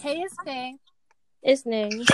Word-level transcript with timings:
Hey, 0.00 0.20
it's 0.20 0.36
Faye. 0.44 0.76
It's 1.42 1.64
name. 1.64 2.04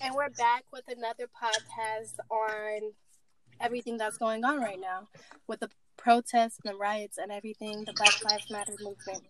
And 0.00 0.14
we're 0.14 0.30
back 0.30 0.64
with 0.72 0.84
another 0.88 1.26
podcast 1.26 2.14
on 2.30 2.92
everything 3.60 3.96
that's 3.96 4.16
going 4.16 4.44
on 4.44 4.60
right 4.60 4.80
now 4.80 5.08
with 5.46 5.60
the 5.60 5.70
protests 5.96 6.58
and 6.64 6.72
the 6.72 6.76
riots 6.76 7.18
and 7.18 7.32
everything, 7.32 7.84
the 7.84 7.92
Black 7.92 8.24
Lives 8.24 8.50
Matter 8.50 8.74
movement. 8.80 9.22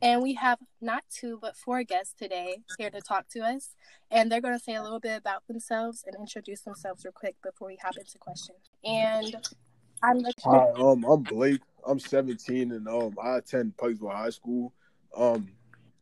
And 0.00 0.22
we 0.22 0.34
have 0.34 0.58
not 0.80 1.04
two, 1.10 1.38
but 1.40 1.56
four 1.56 1.84
guests 1.84 2.14
today 2.18 2.58
here 2.78 2.90
to 2.90 3.00
talk 3.00 3.28
to 3.30 3.40
us. 3.40 3.70
And 4.10 4.30
they're 4.30 4.40
going 4.40 4.58
to 4.58 4.62
say 4.62 4.74
a 4.74 4.82
little 4.82 5.00
bit 5.00 5.18
about 5.18 5.46
themselves 5.46 6.04
and 6.06 6.16
introduce 6.18 6.62
themselves 6.62 7.04
real 7.04 7.12
quick 7.12 7.36
before 7.42 7.68
we 7.68 7.76
hop 7.82 7.96
into 7.96 8.18
questions. 8.18 8.58
And 8.84 9.36
I'm 10.02 10.18
the 10.22 10.32
Hi, 10.44 10.70
um, 10.76 11.04
I'm 11.04 11.22
Blake. 11.22 11.60
I'm 11.86 11.98
17 11.98 12.72
and 12.72 12.88
um, 12.88 13.16
I 13.22 13.36
attend 13.38 13.76
Pikesville 13.76 14.12
High 14.12 14.30
School. 14.30 14.72
Um, 15.16 15.48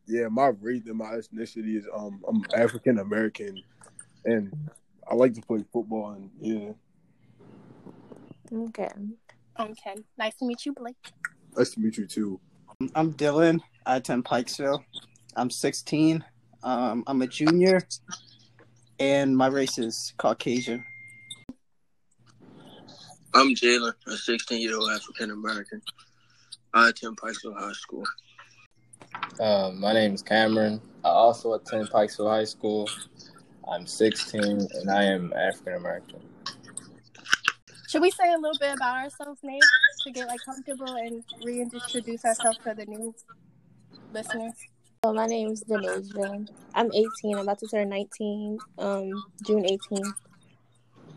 yeah, 0.07 0.27
my 0.27 0.47
race 0.61 0.83
and 0.85 0.97
my 0.97 1.13
ethnicity 1.13 1.77
is 1.77 1.87
um, 1.95 2.23
I'm 2.27 2.43
African 2.55 2.99
American, 2.99 3.61
and 4.25 4.51
I 5.09 5.15
like 5.15 5.33
to 5.35 5.41
play 5.41 5.63
football. 5.71 6.11
And 6.11 6.29
yeah, 6.39 6.71
Okay. 8.53 8.89
Okay. 9.59 9.95
Nice 10.17 10.35
to 10.37 10.45
meet 10.45 10.65
you, 10.65 10.73
Blake. 10.73 10.95
nice 11.57 11.71
to 11.71 11.79
meet 11.79 11.97
you 11.97 12.05
too. 12.05 12.39
I'm 12.95 13.13
Dylan. 13.13 13.61
I 13.85 13.97
attend 13.97 14.25
Pikesville. 14.25 14.83
I'm 15.35 15.49
16. 15.49 16.23
Um, 16.63 17.03
I'm 17.07 17.21
a 17.21 17.27
junior, 17.27 17.81
and 18.99 19.35
my 19.35 19.47
race 19.47 19.77
is 19.77 20.13
Caucasian. 20.17 20.83
I'm 23.33 23.55
Jalen, 23.55 23.93
a 24.07 24.17
16 24.17 24.59
year 24.61 24.75
old 24.75 24.91
African 24.91 25.31
American. 25.31 25.81
I 26.73 26.89
attend 26.89 27.17
Pikesville 27.17 27.57
High 27.57 27.71
School. 27.73 28.03
Um, 29.39 29.79
my 29.79 29.93
name 29.93 30.13
is 30.13 30.21
Cameron. 30.21 30.81
I 31.03 31.09
also 31.09 31.53
attend 31.53 31.89
Pikesville 31.89 32.29
High 32.29 32.45
School. 32.45 32.87
I'm 33.71 33.87
16 33.87 34.43
and 34.43 34.91
I 34.91 35.03
am 35.03 35.33
African 35.33 35.73
American. 35.73 36.19
Should 37.89 38.01
we 38.01 38.11
say 38.11 38.31
a 38.31 38.37
little 38.37 38.57
bit 38.59 38.73
about 38.75 39.03
ourselves, 39.03 39.39
Nate, 39.43 39.61
to 40.03 40.11
get 40.11 40.27
like 40.27 40.39
comfortable 40.45 40.95
and 40.95 41.23
reintroduce 41.43 42.23
ourselves 42.23 42.57
to 42.63 42.73
the 42.73 42.85
new 42.85 43.13
listeners? 44.13 44.53
Well, 45.03 45.13
my 45.13 45.25
name 45.25 45.49
is 45.49 45.63
Danaeja. 45.63 46.47
I'm 46.75 46.91
18. 46.93 47.09
I'm 47.33 47.39
about 47.39 47.59
to 47.59 47.67
turn 47.67 47.89
19. 47.89 48.59
Um, 48.77 49.11
June 49.45 49.63
18th. 49.63 50.13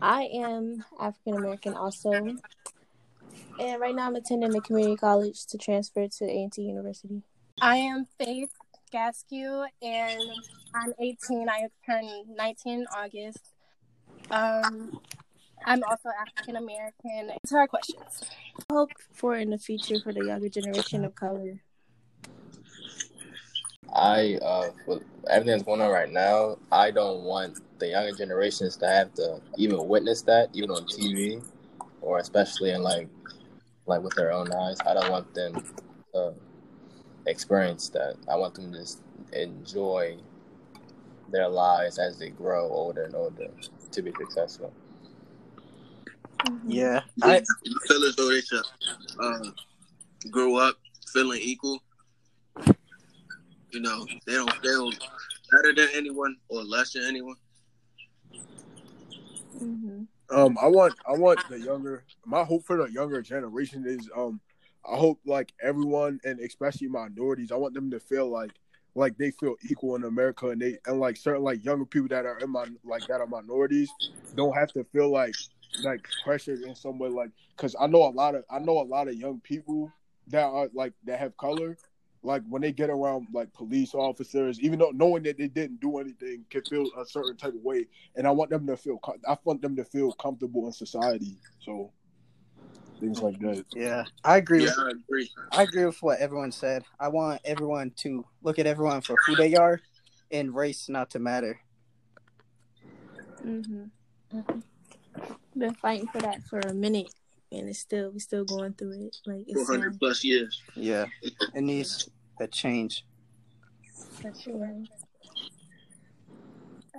I 0.01 0.23
am 0.33 0.83
African 0.99 1.35
American 1.35 1.73
also, 1.75 2.11
and 2.11 3.79
right 3.79 3.95
now 3.95 4.07
I'm 4.07 4.15
attending 4.15 4.51
the 4.51 4.61
community 4.61 4.97
college 4.97 5.45
to 5.47 5.57
transfer 5.57 6.07
to 6.07 6.25
A&T 6.25 6.61
University. 6.61 7.21
I 7.61 7.77
am 7.77 8.05
Faith 8.19 8.51
Gaskew, 8.93 9.65
and 9.81 10.21
I'm 10.73 10.93
18. 10.99 11.47
I 11.47 11.69
turned 11.85 12.09
19 12.35 12.73
in 12.73 12.85
August. 12.93 13.39
Um, 14.29 14.99
I'm 15.65 15.81
also 15.89 16.09
African 16.19 16.57
American. 16.57 17.31
To 17.47 17.55
our 17.55 17.67
questions. 17.67 18.23
Hope 18.69 18.89
for 19.13 19.35
in 19.35 19.51
the 19.51 19.57
future 19.57 19.99
for 20.03 20.11
the 20.11 20.25
younger 20.25 20.49
generation 20.49 21.05
of 21.05 21.15
color. 21.15 21.61
I, 23.93 24.37
uh, 24.41 24.71
with 24.85 25.03
everything 25.29 25.51
that's 25.51 25.63
going 25.63 25.79
on 25.79 25.91
right 25.91 26.11
now, 26.11 26.57
I 26.73 26.91
don't 26.91 27.23
want 27.23 27.61
the 27.79 27.87
younger 27.87 28.17
generations 28.17 28.75
to 28.77 28.87
have 28.87 29.13
to 29.13 29.39
even 29.57 29.87
witness 29.87 30.21
that, 30.23 30.49
even 30.53 30.71
on 30.71 30.83
TV, 30.87 31.41
or 32.01 32.19
especially 32.19 32.71
in 32.71 32.83
like, 32.83 33.07
like 33.85 34.01
with 34.01 34.13
their 34.15 34.33
own 34.33 34.51
eyes. 34.51 34.77
I 34.85 34.93
don't 34.93 35.09
want 35.09 35.33
them 35.33 35.63
to 36.13 36.33
experience 37.25 37.89
that. 37.89 38.15
I 38.29 38.35
want 38.35 38.55
them 38.55 38.71
to 38.71 38.79
just 38.79 39.01
enjoy 39.33 40.17
their 41.29 41.47
lives 41.49 41.97
as 41.97 42.19
they 42.19 42.29
grow 42.29 42.69
older 42.69 43.03
and 43.03 43.15
older 43.15 43.49
to 43.91 44.01
be 44.01 44.11
successful. 44.13 44.71
Yeah, 46.67 47.01
I 47.21 47.37
I 47.37 47.41
feel 47.87 48.03
as 48.03 48.15
though 48.15 48.29
they 48.29 48.41
should 48.41 48.63
uh, 49.19 49.51
grow 50.29 50.55
up 50.57 50.75
feeling 51.11 51.41
equal. 51.41 51.79
You 53.71 53.81
know, 53.81 54.05
they 54.25 54.33
don't 54.33 54.53
feel 54.55 54.91
better 55.51 55.73
than 55.73 55.89
anyone 55.93 56.37
or 56.49 56.63
less 56.63 56.93
than 56.93 57.03
anyone. 57.03 57.35
hmm 59.57 60.03
Um, 60.29 60.57
I 60.61 60.67
want 60.67 60.95
I 61.07 61.13
want 61.13 61.47
the 61.49 61.59
younger. 61.59 62.03
My 62.25 62.43
hope 62.43 62.65
for 62.65 62.77
the 62.77 62.91
younger 62.91 63.21
generation 63.21 63.85
is 63.87 64.09
um, 64.15 64.39
I 64.87 64.97
hope 64.97 65.19
like 65.25 65.53
everyone 65.61 66.19
and 66.23 66.39
especially 66.39 66.87
minorities. 66.87 67.51
I 67.51 67.55
want 67.55 67.73
them 67.73 67.89
to 67.91 67.99
feel 67.99 68.29
like 68.29 68.51
like 68.95 69.17
they 69.17 69.31
feel 69.31 69.55
equal 69.69 69.95
in 69.95 70.03
America, 70.03 70.49
and 70.49 70.61
they 70.61 70.77
and 70.85 70.99
like 70.99 71.17
certain 71.17 71.43
like 71.43 71.63
younger 71.65 71.85
people 71.85 72.07
that 72.09 72.25
are 72.25 72.39
in 72.39 72.49
my 72.49 72.65
like 72.83 73.07
that 73.07 73.21
are 73.21 73.27
minorities 73.27 73.89
don't 74.35 74.55
have 74.55 74.71
to 74.73 74.83
feel 74.85 75.11
like 75.11 75.35
like 75.83 76.07
pressured 76.23 76.61
in 76.61 76.75
some 76.75 76.97
way. 76.99 77.09
Like, 77.09 77.31
cause 77.57 77.75
I 77.79 77.87
know 77.87 78.03
a 78.03 78.09
lot 78.09 78.35
of 78.35 78.43
I 78.49 78.59
know 78.59 78.79
a 78.79 78.83
lot 78.83 79.07
of 79.07 79.15
young 79.15 79.39
people 79.41 79.91
that 80.27 80.43
are 80.43 80.69
like 80.73 80.93
that 81.05 81.19
have 81.19 81.35
color. 81.37 81.77
Like 82.23 82.41
when 82.49 82.63
they 82.63 82.71
get 82.71 82.89
around 82.89 83.27
like 83.33 83.53
police 83.53 83.93
officers, 83.93 84.59
even 84.59 84.79
though 84.79 84.91
knowing 84.91 85.21
that 85.23 85.37
they 85.37 85.47
didn't 85.47 85.79
do 85.79 85.99
anything, 85.99 86.43
can 86.49 86.63
feel 86.63 86.89
a 86.97 87.05
certain 87.05 87.37
type 87.37 87.53
of 87.53 87.61
way, 87.61 87.85
and 88.15 88.25
I 88.25 88.31
want 88.31 88.49
them 88.49 88.65
to 88.67 88.77
feel. 88.77 88.99
I 89.27 89.37
want 89.43 89.61
them 89.61 89.75
to 89.75 89.83
feel 89.83 90.11
comfortable 90.13 90.65
in 90.65 90.73
society. 90.73 91.37
So 91.59 91.91
things 92.99 93.21
like 93.21 93.39
that. 93.39 93.63
yeah, 93.75 94.05
I 94.23 94.37
agree. 94.37 94.63
Yeah, 94.63 94.71
With, 94.77 94.87
I 94.87 94.91
agree. 94.91 95.29
I 95.51 95.63
agree 95.63 95.85
with 95.85 96.01
what 96.01 96.19
everyone 96.19 96.51
said. 96.51 96.83
I 96.99 97.09
want 97.09 97.41
everyone 97.45 97.91
to 97.97 98.25
look 98.43 98.59
at 98.59 98.67
everyone 98.67 99.01
for 99.01 99.17
who 99.25 99.35
they 99.35 99.55
are, 99.55 99.79
and 100.31 100.55
race 100.55 100.89
not 100.89 101.11
to 101.11 101.19
matter. 101.19 101.59
hmm 103.41 103.85
Been 105.57 105.75
fighting 105.75 106.07
for 106.07 106.19
that 106.21 106.43
for 106.43 106.59
a 106.59 106.73
minute, 106.73 107.13
and 107.51 107.69
it's 107.69 107.79
still 107.79 108.11
we're 108.11 108.19
still 108.19 108.45
going 108.45 108.73
through 108.73 109.07
it. 109.07 109.17
Like 109.25 109.45
400 109.53 109.87
um, 109.93 109.99
plus 109.99 110.23
years. 110.23 110.61
Yeah, 110.75 111.05
it 111.21 111.61
needs 111.61 112.09
a 112.39 112.47
change. 112.47 113.05
For. 114.21 114.83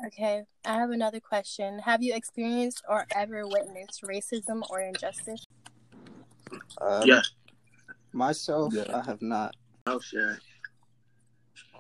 Okay, 0.06 0.44
I 0.64 0.74
have 0.74 0.90
another 0.90 1.20
question. 1.20 1.80
Have 1.80 2.02
you 2.02 2.14
experienced 2.14 2.82
or 2.88 3.06
ever 3.14 3.46
witnessed 3.46 4.02
racism 4.02 4.62
or 4.70 4.80
injustice? 4.80 5.44
Um, 6.81 7.09
Yeah. 7.09 7.22
myself, 8.12 8.72
Yeah. 8.75 8.84
I 8.97 9.04
have 9.04 9.22
not. 9.22 9.54
Oh 9.87 10.00
shit. 10.00 10.38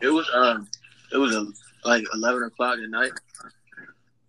It 0.00 0.08
was 0.08 0.28
um, 0.34 0.68
it 1.12 1.18
was 1.18 1.34
a, 1.34 1.46
like 1.84 2.04
11 2.14 2.42
o'clock 2.44 2.78
at 2.78 2.90
night. 2.90 3.12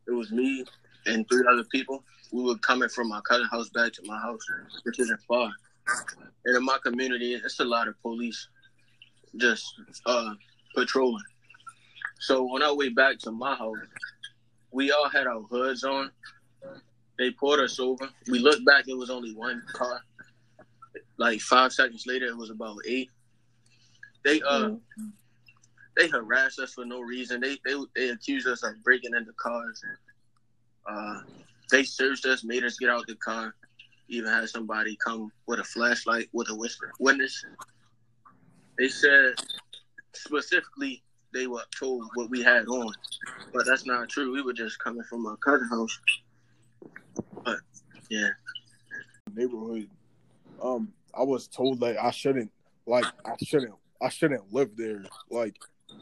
It 0.07 0.11
was 0.11 0.31
me 0.31 0.65
and 1.05 1.27
three 1.29 1.45
other 1.49 1.63
people. 1.65 2.03
We 2.31 2.43
were 2.43 2.57
coming 2.57 2.89
from 2.89 3.09
my 3.09 3.21
cousin's 3.21 3.49
house 3.51 3.69
back 3.69 3.93
to 3.93 4.01
my 4.05 4.19
house, 4.19 4.41
which 4.83 4.99
isn't 4.99 5.19
far. 5.27 5.51
And 6.45 6.57
in 6.57 6.63
my 6.63 6.77
community, 6.83 7.33
it's 7.35 7.59
a 7.59 7.65
lot 7.65 7.87
of 7.87 7.99
police 8.01 8.47
just 9.35 9.65
uh 10.05 10.33
patrolling. 10.75 11.23
So 12.19 12.45
on 12.55 12.63
our 12.63 12.75
way 12.75 12.89
back 12.89 13.19
to 13.19 13.31
my 13.31 13.55
house, 13.55 13.77
we 14.71 14.91
all 14.91 15.09
had 15.09 15.27
our 15.27 15.41
hoods 15.41 15.83
on. 15.83 16.11
They 17.17 17.31
pulled 17.31 17.59
us 17.59 17.79
over. 17.79 18.09
We 18.29 18.39
looked 18.39 18.65
back, 18.65 18.87
it 18.87 18.97
was 18.97 19.09
only 19.09 19.33
one 19.33 19.61
car. 19.73 20.01
Like 21.17 21.41
five 21.41 21.73
seconds 21.73 22.05
later, 22.05 22.27
it 22.27 22.37
was 22.37 22.49
about 22.49 22.77
eight. 22.87 23.09
They 24.23 24.41
uh 24.41 24.71
they 25.97 26.07
harassed 26.07 26.59
us 26.59 26.73
for 26.73 26.85
no 26.85 27.01
reason. 27.01 27.41
They 27.41 27.57
they 27.65 27.75
they 27.95 28.09
accused 28.09 28.47
us 28.47 28.63
of 28.63 28.73
breaking 28.83 29.15
into 29.15 29.31
cars. 29.33 29.83
Uh, 30.87 31.21
they 31.71 31.83
searched 31.83 32.25
us, 32.25 32.43
made 32.43 32.63
us 32.63 32.77
get 32.77 32.89
out 32.89 33.07
the 33.07 33.15
car. 33.15 33.55
Even 34.09 34.31
had 34.31 34.47
somebody 34.47 34.97
come 35.05 35.31
with 35.47 35.59
a 35.59 35.63
flashlight 35.63 36.29
with 36.33 36.49
a 36.49 36.55
whisper 36.55 36.91
witness. 36.99 37.43
They 38.77 38.87
said 38.87 39.33
specifically 40.13 41.03
they 41.33 41.47
were 41.47 41.63
told 41.77 42.05
what 42.13 42.29
we 42.29 42.41
had 42.41 42.67
on, 42.67 42.93
but 43.53 43.65
that's 43.65 43.85
not 43.85 44.07
true. 44.07 44.31
We 44.31 44.41
were 44.41 44.53
just 44.53 44.79
coming 44.79 45.03
from 45.03 45.25
our 45.25 45.35
cousin's 45.37 45.69
house. 45.69 45.99
But 47.43 47.57
yeah, 48.09 48.29
Neighborhood. 49.33 49.89
Um, 50.61 50.93
I 51.17 51.23
was 51.23 51.47
told 51.47 51.79
that 51.81 51.97
I 52.01 52.11
shouldn't 52.11 52.51
like 52.85 53.05
I 53.25 53.33
shouldn't 53.43 53.73
I 54.01 54.09
shouldn't 54.09 54.53
live 54.53 54.71
there. 54.77 55.03
Like 55.29 55.55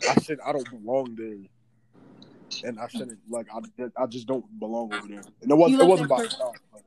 I 0.09 0.19
should 0.21 0.39
I 0.45 0.51
don't 0.51 0.69
belong 0.69 1.15
there. 1.15 1.47
And 2.63 2.79
I 2.79 2.88
shouldn't 2.88 3.19
like 3.29 3.47
I, 3.53 3.59
I 4.01 4.06
just 4.07 4.27
don't 4.27 4.45
belong 4.59 4.94
over 4.94 5.07
there. 5.07 5.21
And 5.41 5.51
it 5.51 5.56
was 5.56 5.71
You 5.71 5.77
it 5.77 5.79
live 5.79 5.88
wasn't 5.89 6.12
in 6.12 6.15
by 6.17 6.23
Per- 6.23 6.29
design, 6.29 6.51
but 6.71 6.81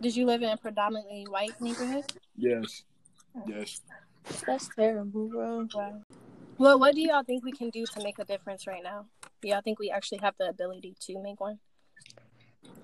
Did 0.00 0.16
you 0.16 0.26
live 0.26 0.42
in 0.42 0.48
a 0.50 0.56
predominantly 0.56 1.24
white 1.28 1.60
neighborhood? 1.60 2.04
yes. 2.36 2.84
Oh. 3.36 3.42
Yes. 3.46 3.80
that's 4.46 4.68
terrible, 4.76 5.28
bro. 5.28 5.66
Well, 6.58 6.78
what 6.78 6.94
do 6.94 7.00
y'all 7.00 7.22
think 7.24 7.44
we 7.44 7.52
can 7.52 7.70
do 7.70 7.86
to 7.86 8.02
make 8.02 8.18
a 8.18 8.24
difference 8.24 8.66
right 8.66 8.82
now? 8.82 9.06
Do 9.40 9.48
y'all 9.48 9.62
think 9.62 9.78
we 9.78 9.90
actually 9.90 10.18
have 10.18 10.34
the 10.38 10.48
ability 10.48 10.94
to 11.00 11.18
make 11.22 11.40
one? 11.40 11.58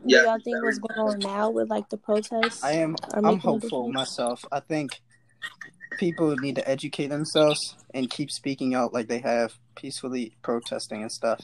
Yeah. 0.05 0.21
Do 0.21 0.25
y'all 0.27 0.39
think 0.41 0.63
what's 0.63 0.79
going 0.79 0.99
on 0.99 1.19
now 1.19 1.51
with 1.51 1.69
like 1.69 1.89
the 1.91 1.99
protests? 1.99 2.63
I 2.65 2.73
am. 2.73 2.97
I'm 3.13 3.39
hopeful 3.39 3.93
myself. 3.93 4.45
I 4.51 4.61
think 4.61 5.01
people 5.99 6.35
need 6.37 6.55
to 6.57 6.69
educate 6.69 7.09
themselves 7.09 7.77
and 7.93 8.09
keep 8.09 8.31
speaking 8.31 8.75
out 8.75 8.95
like 8.95 9.09
they 9.09 9.19
have, 9.19 9.55
peacefully 9.75 10.37
protesting 10.43 11.03
and 11.03 11.13
stuff. 11.13 11.41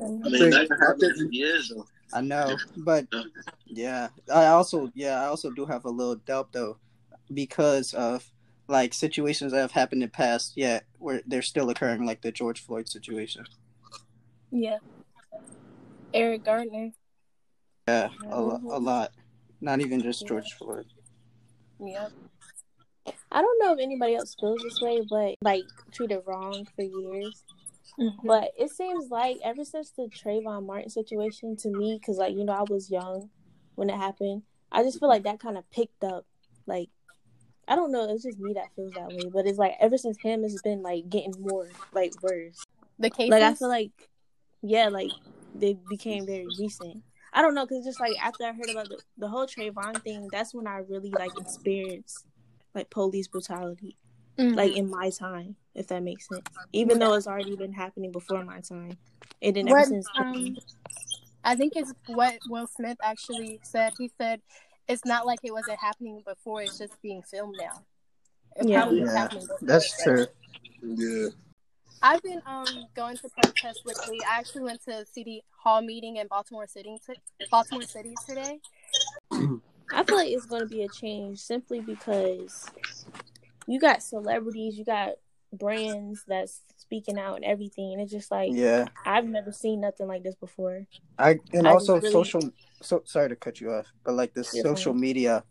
I 0.00 0.04
mean, 0.04 0.50
that 0.50 0.68
can 0.68 0.78
happen 0.80 1.14
for 1.16 1.32
years. 1.32 1.72
I 2.12 2.20
know, 2.20 2.56
but 2.76 3.06
yeah, 3.66 4.08
I 4.32 4.46
also 4.46 4.90
yeah 4.94 5.22
I 5.22 5.26
also 5.26 5.50
do 5.50 5.64
have 5.64 5.84
a 5.84 5.90
little 5.90 6.16
doubt 6.16 6.52
though, 6.52 6.76
because 7.32 7.94
of 7.94 8.30
like 8.68 8.92
situations 8.92 9.52
that 9.52 9.60
have 9.60 9.72
happened 9.72 10.02
in 10.02 10.08
the 10.08 10.12
past. 10.12 10.52
Yeah, 10.56 10.80
where 10.98 11.22
they're 11.26 11.42
still 11.42 11.70
occurring, 11.70 12.04
like 12.04 12.20
the 12.20 12.32
George 12.32 12.60
Floyd 12.60 12.88
situation. 12.88 13.46
Yeah. 14.50 14.78
Eric 16.14 16.44
Gardner. 16.44 16.90
Yeah, 17.88 18.08
a, 18.30 18.36
a 18.36 18.80
lot. 18.80 19.10
Not 19.60 19.80
even 19.80 20.00
just 20.00 20.26
George 20.26 20.52
Floyd. 20.58 20.86
Yep. 21.80 22.12
I 23.30 23.40
don't 23.40 23.58
know 23.60 23.72
if 23.72 23.80
anybody 23.80 24.14
else 24.14 24.36
feels 24.38 24.62
this 24.62 24.80
way, 24.80 25.02
but 25.08 25.36
like 25.42 25.64
treated 25.90 26.22
wrong 26.26 26.66
for 26.76 26.82
years. 26.82 27.44
Mm-hmm. 27.98 28.26
But 28.26 28.50
it 28.58 28.70
seems 28.70 29.10
like 29.10 29.38
ever 29.44 29.64
since 29.64 29.90
the 29.90 30.08
Trayvon 30.08 30.66
Martin 30.66 30.90
situation, 30.90 31.56
to 31.58 31.70
me, 31.70 31.98
because 32.00 32.18
like 32.18 32.34
you 32.34 32.44
know 32.44 32.52
I 32.52 32.64
was 32.68 32.90
young 32.90 33.30
when 33.74 33.90
it 33.90 33.96
happened, 33.96 34.42
I 34.70 34.82
just 34.82 35.00
feel 35.00 35.08
like 35.08 35.24
that 35.24 35.40
kind 35.40 35.58
of 35.58 35.68
picked 35.70 36.04
up. 36.04 36.24
Like 36.66 36.88
I 37.66 37.74
don't 37.76 37.92
know, 37.92 38.12
it's 38.12 38.22
just 38.22 38.38
me 38.38 38.54
that 38.54 38.74
feels 38.76 38.92
that 38.92 39.08
way. 39.08 39.30
But 39.32 39.46
it's 39.46 39.58
like 39.58 39.74
ever 39.80 39.98
since 39.98 40.18
him, 40.20 40.44
it's 40.44 40.60
been 40.62 40.82
like 40.82 41.08
getting 41.08 41.34
more 41.40 41.68
like 41.92 42.12
worse. 42.22 42.64
The 42.98 43.10
case, 43.10 43.30
Like 43.30 43.42
I 43.42 43.54
feel 43.54 43.68
like, 43.68 43.90
yeah, 44.62 44.88
like 44.88 45.10
they 45.54 45.76
became 45.88 46.26
very 46.26 46.46
recent. 46.58 47.02
I 47.32 47.40
don't 47.42 47.54
know, 47.54 47.66
cause 47.66 47.84
just 47.84 48.00
like 48.00 48.14
after 48.22 48.44
I 48.44 48.52
heard 48.52 48.68
about 48.70 48.88
the, 48.88 48.98
the 49.16 49.28
whole 49.28 49.46
Trayvon 49.46 50.02
thing, 50.02 50.28
that's 50.30 50.54
when 50.54 50.66
I 50.66 50.78
really 50.88 51.10
like 51.10 51.32
experienced 51.40 52.26
like 52.74 52.90
police 52.90 53.26
brutality, 53.28 53.96
Mhm. 54.38 54.54
like 54.56 54.76
in 54.76 54.90
my 54.90 55.10
time, 55.10 55.56
if 55.74 55.88
that 55.88 56.02
makes 56.02 56.28
sense. 56.28 56.46
Even 56.72 56.98
though 56.98 57.14
it's 57.14 57.26
already 57.26 57.56
been 57.56 57.72
happening 57.72 58.12
before 58.12 58.44
my 58.44 58.60
time, 58.60 58.98
it 59.40 59.52
didn't 59.52 59.68
ever 59.70 59.78
What, 59.78 59.88
since. 59.88 60.06
um, 60.18 60.56
I 61.44 61.56
think 61.56 61.72
it's 61.76 61.92
what 62.06 62.38
Will 62.48 62.66
Smith 62.66 62.98
actually 63.02 63.60
said. 63.62 63.92
He 63.98 64.10
said 64.18 64.40
it's 64.88 65.04
not 65.04 65.26
like 65.26 65.40
it 65.42 65.52
wasn't 65.52 65.78
happening 65.78 66.22
before; 66.26 66.62
it's 66.62 66.78
just 66.78 67.00
being 67.02 67.22
filmed 67.22 67.56
now. 67.58 67.84
It 68.56 68.68
Yeah. 68.68 68.90
Yeah, 68.90 69.10
happening 69.12 69.42
before, 69.46 69.58
That's 69.62 69.96
but- 69.96 70.02
true. 70.04 70.26
Yeah. 70.82 71.28
I've 72.02 72.22
been 72.22 72.42
um 72.46 72.66
going 72.94 73.16
to 73.18 73.28
protests 73.28 73.82
lately. 73.84 74.18
I 74.28 74.38
actually 74.38 74.62
went 74.62 74.82
to 74.84 74.98
a 75.00 75.06
city 75.06 75.44
hall 75.56 75.82
meeting 75.82 76.16
in 76.16 76.26
Baltimore 76.26 76.66
City, 76.66 76.96
t- 77.06 77.14
Baltimore 77.50 77.82
City 77.82 78.14
today. 78.28 78.60
I 79.30 80.04
feel 80.04 80.16
like 80.16 80.30
it's 80.30 80.46
going 80.46 80.62
to 80.62 80.68
be 80.68 80.82
a 80.82 80.88
change 80.88 81.38
simply 81.38 81.80
because 81.80 82.66
you 83.66 83.78
got 83.78 84.02
celebrities, 84.02 84.76
you 84.76 84.84
got 84.84 85.10
brands 85.52 86.24
that's 86.26 86.62
speaking 86.76 87.18
out 87.18 87.36
and 87.36 87.44
everything, 87.44 87.92
and 87.92 88.00
it's 88.00 88.10
just 88.10 88.30
like 88.30 88.50
Yeah, 88.52 88.86
I've 89.04 89.26
never 89.26 89.52
seen 89.52 89.80
nothing 89.80 90.08
like 90.08 90.22
this 90.22 90.34
before. 90.34 90.86
I 91.18 91.38
and 91.52 91.68
I 91.68 91.72
also 91.72 91.96
really- 91.96 92.10
social. 92.10 92.40
So 92.80 93.02
sorry 93.04 93.28
to 93.28 93.36
cut 93.36 93.60
you 93.60 93.70
off, 93.70 93.86
but 94.02 94.14
like 94.14 94.34
this 94.34 94.52
You're 94.54 94.64
social 94.64 94.92
media, 94.92 95.44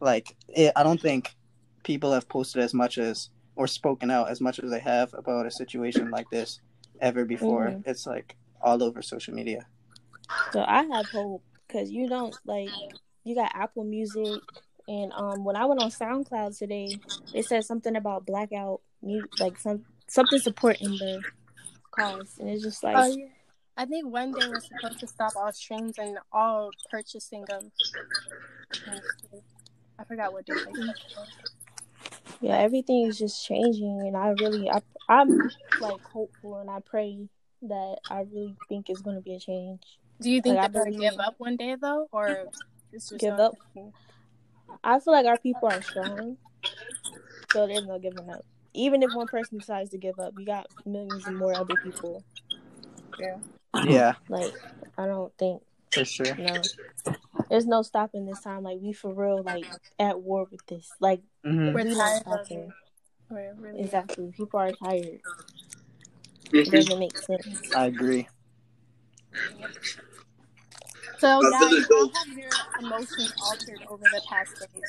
like 0.00 0.36
it, 0.48 0.72
I 0.76 0.84
don't 0.84 1.00
think 1.00 1.34
people 1.82 2.12
have 2.12 2.28
posted 2.28 2.62
as 2.62 2.72
much 2.74 2.98
as 2.98 3.30
or 3.56 3.66
spoken 3.66 4.10
out 4.10 4.28
as 4.30 4.40
much 4.40 4.58
as 4.60 4.70
they 4.70 4.78
have 4.80 5.12
about 5.14 5.46
a 5.46 5.50
situation 5.50 6.10
like 6.10 6.28
this 6.30 6.60
ever 7.00 7.24
before. 7.24 7.68
Mhm. 7.68 7.86
It's 7.86 8.06
like 8.06 8.36
all 8.60 8.82
over 8.82 9.02
social 9.02 9.34
media. 9.34 9.66
So 10.52 10.62
I 10.66 10.82
have 10.84 11.10
hope 11.10 11.42
because 11.66 11.90
you 11.90 12.08
don't 12.08 12.36
like 12.44 12.72
you 13.24 13.34
got 13.34 13.50
Apple 13.54 13.84
Music, 13.84 14.40
and 14.86 15.12
um 15.12 15.44
when 15.44 15.56
I 15.56 15.64
went 15.64 15.80
on 15.80 15.90
SoundCloud 15.90 16.56
today, 16.56 17.00
they 17.32 17.42
said 17.42 17.64
something 17.64 17.96
about 17.96 18.24
blackout, 18.26 18.80
mu- 19.02 19.28
like 19.38 19.58
some 19.58 19.84
something 20.08 20.38
supporting 20.38 20.98
the 20.98 21.24
cause, 21.90 22.34
and 22.38 22.48
it's 22.48 22.62
just 22.62 22.84
like 22.84 22.96
Oh 22.96 23.06
yeah. 23.06 23.26
I 23.78 23.84
think 23.84 24.06
one 24.10 24.32
day 24.32 24.46
we're 24.48 24.60
supposed 24.60 25.00
to 25.00 25.06
stop 25.06 25.34
all 25.36 25.52
streams 25.52 25.98
and 25.98 26.18
all 26.32 26.70
purchasing 26.90 27.44
of. 27.50 27.64
I 29.98 30.04
forgot 30.04 30.32
what 30.32 30.46
day. 30.46 30.54
They 32.40 32.48
said. 32.48 32.54
yeah, 32.54 32.58
everything 32.62 33.06
is 33.06 33.18
just 33.18 33.44
changing, 33.46 34.00
and 34.06 34.16
I 34.16 34.28
really 34.40 34.70
I 34.70 34.80
I'm 35.08 35.28
like 35.80 36.00
hopeful, 36.12 36.58
and 36.58 36.70
I 36.70 36.78
pray 36.84 37.28
that 37.62 37.96
I 38.10 38.20
really 38.32 38.54
think 38.68 38.88
it's 38.90 39.00
going 39.02 39.16
to 39.16 39.22
be 39.22 39.34
a 39.34 39.38
change. 39.40 39.80
Do 40.20 40.30
you 40.30 40.40
think 40.40 40.56
Like, 40.56 40.64
I 40.66 40.68
they're 40.68 40.84
gonna 40.84 40.98
give 40.98 41.18
up 41.20 41.34
one 41.38 41.56
day 41.56 41.76
though, 41.80 42.08
or 42.12 42.46
just 42.92 43.16
Give 43.18 43.36
not- 43.36 43.40
up? 43.40 43.54
I 44.82 44.98
feel 45.00 45.12
like 45.12 45.26
our 45.26 45.38
people 45.38 45.68
are 45.68 45.82
strong, 45.82 46.36
so 47.52 47.66
there's 47.66 47.86
no 47.86 47.98
giving 47.98 48.28
up. 48.30 48.44
Even 48.74 49.02
if 49.02 49.10
one 49.14 49.26
person 49.26 49.58
decides 49.58 49.90
to 49.90 49.98
give 49.98 50.18
up, 50.18 50.34
you 50.38 50.44
got 50.44 50.66
millions 50.84 51.26
and 51.26 51.36
more 51.36 51.54
other 51.54 51.74
people. 51.82 52.22
Yeah, 53.18 53.36
Yeah. 53.84 54.14
Like 54.28 54.52
I 54.98 55.06
don't 55.06 55.32
think 55.38 55.62
for 55.92 56.04
sure. 56.04 56.34
no. 56.36 56.60
There's 57.48 57.66
no 57.66 57.82
stopping 57.82 58.26
this 58.26 58.40
time. 58.42 58.62
Like 58.64 58.78
we 58.80 58.92
for 58.92 59.14
real, 59.14 59.42
like 59.42 59.66
at 59.98 60.20
war 60.20 60.46
with 60.50 60.64
this. 60.66 60.90
Like 61.00 61.22
hmm 61.46 61.72
We're 61.72 61.84
don't 61.84 61.94
tired 61.94 62.20
stop 62.22 62.40
of 62.40 62.50
it. 62.50 62.54
it. 62.54 62.72
We're 63.30 63.54
really 63.58 63.80
Exactly. 63.80 64.32
People 64.36 64.60
are 64.60 64.72
tired. 64.72 65.20
It 66.52 66.70
doesn't 66.70 66.98
make 66.98 67.16
sense. 67.16 67.72
I 67.74 67.86
agree. 67.86 68.28
So, 71.18 71.38
I 71.38 71.40
feel 71.40 71.50
guys, 71.50 71.86
how 71.88 72.08
have 72.08 72.38
your 72.38 72.50
emotions 72.78 73.32
altered 73.42 73.80
over 73.88 74.04
the 74.04 74.20
past 74.28 74.58
days? 74.58 74.82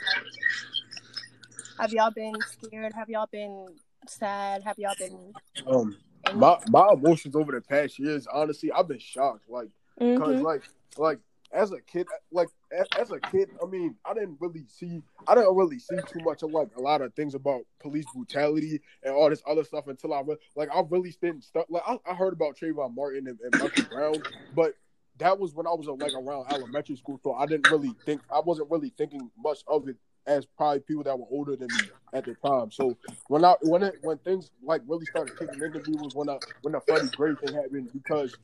Have 1.80 1.94
y'all 1.94 2.12
been 2.12 2.44
scared? 2.44 2.94
Have 2.94 3.10
y'all 3.10 3.30
been 3.32 3.76
sad? 4.08 4.64
Have 4.64 4.78
y'all 4.80 4.96
been? 4.98 5.34
Um, 5.68 5.96
my 6.34 6.58
my 6.68 6.90
emotions 6.94 7.36
over 7.36 7.52
the 7.52 7.62
past 7.62 7.98
years, 8.00 8.28
honestly, 8.28 8.72
I've 8.72 8.88
been 8.88 9.00
shocked. 9.00 9.50
Like, 9.50 9.70
cause 10.18 10.40
Mhm. 10.40 10.42
like 10.42 10.64
like 10.98 11.20
as 11.52 11.72
a 11.72 11.80
kid, 11.82 12.08
like 12.32 12.50
as, 12.98 13.12
a 13.12 13.20
kid, 13.20 13.50
I 13.62 13.66
mean, 13.66 13.96
I 14.06 14.14
didn't 14.14 14.38
really 14.40 14.66
see, 14.68 15.02
I 15.28 15.36
didn't 15.36 15.56
really 15.56 15.80
see 15.80 15.96
too 16.08 16.20
much 16.24 16.44
of 16.44 16.52
like 16.52 16.70
a 16.78 16.82
lot 16.82 17.02
of 17.02 17.14
things 17.14 17.36
about 17.36 17.62
police 17.80 18.06
brutality 18.14 18.82
and 19.04 19.14
all 19.14 19.30
this 19.30 19.42
other 19.48 19.64
stuff 19.64 19.88
until 19.88 20.14
I 20.14 20.24
like 20.56 20.70
I 20.74 20.82
really 20.90 21.16
didn't 21.22 21.44
start. 21.44 21.70
Like 21.70 21.84
I, 21.88 21.98
I 22.10 22.14
heard 22.16 22.34
about 22.34 22.58
Trayvon 22.58 22.96
Martin 22.96 23.28
and, 23.28 23.40
and 23.40 23.62
Michael 23.62 23.86
Brown, 23.86 24.16
but 24.56 24.74
that 25.20 25.40
was 25.40 25.56
when 25.56 25.68
I 25.68 25.72
was 25.72 25.88
like 25.88 26.14
around 26.14 26.52
elementary 26.52 26.96
school, 26.96 27.20
so 27.24 27.34
I 27.34 27.46
didn't 27.46 27.72
really 27.72 27.94
think 28.06 28.22
I 28.34 28.40
wasn't 28.40 28.70
really 28.70 28.94
thinking 28.98 29.32
much 29.38 29.60
of 29.68 29.88
it 29.88 29.96
as 30.28 30.46
probably 30.46 30.82
people 30.82 31.04
that 31.04 31.18
were 31.18 31.26
older 31.32 31.56
than 31.56 31.70
me 31.70 31.90
at 32.14 32.26
the 32.26 32.36
time. 32.36 32.70
So 32.70 32.98
when 33.30 33.46
I 33.46 33.56
when 33.62 33.84
it 33.84 33.96
when 34.02 34.18
things 34.20 34.52
like 34.62 34.82
really 34.86 35.06
started 35.06 35.40
kicking 35.40 35.62
into 35.62 35.80
me 35.90 35.98
was 35.98 36.14
when 36.14 36.30
I 36.30 36.38
when 36.62 36.74
the 36.74 36.82
Freddie 36.82 37.08
Gray 37.16 37.34
thing 37.36 37.56
happened 37.56 37.90
because 37.94 38.36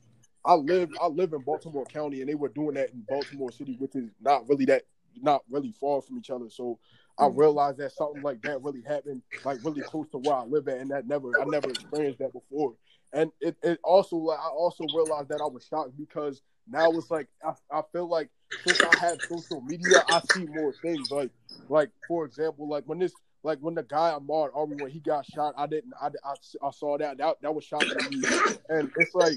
I 0.44 0.54
live 0.54 0.90
I 1.00 1.06
live 1.06 1.32
in 1.32 1.40
Baltimore 1.40 1.84
County 1.86 2.20
and 2.20 2.28
they 2.28 2.34
were 2.34 2.48
doing 2.48 2.74
that 2.74 2.90
in 2.90 3.04
Baltimore 3.08 3.50
City, 3.50 3.76
which 3.78 3.94
is 3.94 4.10
not 4.20 4.48
really 4.48 4.66
that 4.66 4.82
not 5.20 5.42
really 5.48 5.72
far 5.72 6.02
from 6.02 6.18
each 6.18 6.30
other. 6.30 6.50
So 6.50 6.78
I 7.18 7.24
mm. 7.24 7.38
realized 7.38 7.78
that 7.78 7.92
something 7.92 8.22
like 8.22 8.42
that 8.42 8.62
really 8.62 8.82
happened, 8.82 9.22
like 9.44 9.64
really 9.64 9.82
close 9.82 10.08
to 10.10 10.18
where 10.18 10.34
I 10.34 10.44
live 10.44 10.68
at, 10.68 10.78
and 10.78 10.90
that 10.90 11.06
never 11.06 11.30
I 11.40 11.44
never 11.44 11.70
experienced 11.70 12.18
that 12.18 12.32
before. 12.32 12.74
And 13.12 13.30
it, 13.40 13.56
it 13.62 13.78
also 13.84 14.16
like 14.16 14.38
I 14.38 14.48
also 14.48 14.84
realized 14.94 15.28
that 15.28 15.40
I 15.40 15.46
was 15.46 15.64
shocked 15.64 15.96
because 15.96 16.42
now 16.68 16.90
it's 16.92 17.10
like 17.10 17.28
I, 17.44 17.52
I 17.70 17.82
feel 17.92 18.08
like 18.08 18.28
since 18.66 18.80
I 18.82 18.98
have 18.98 19.20
social 19.22 19.60
media, 19.62 20.02
I 20.08 20.20
see 20.32 20.46
more 20.46 20.72
things. 20.82 21.10
Like 21.10 21.30
like 21.68 21.90
for 22.08 22.24
example, 22.24 22.68
like 22.68 22.84
when 22.84 22.98
this 22.98 23.12
like 23.44 23.58
when 23.60 23.74
the 23.74 23.82
guy 23.82 24.16
Ahmaud 24.18 24.50
Arbery 24.56 24.82
when 24.82 24.90
he 24.90 24.98
got 25.00 25.24
shot, 25.26 25.54
I 25.56 25.66
didn't 25.66 25.92
I, 26.00 26.08
I, 26.24 26.66
I 26.66 26.70
saw 26.70 26.98
that 26.98 27.18
that 27.18 27.36
that 27.42 27.54
was 27.54 27.64
shocking 27.64 27.90
to 27.90 28.10
me, 28.10 28.24
and 28.68 28.90
it's 28.96 29.14
like 29.14 29.36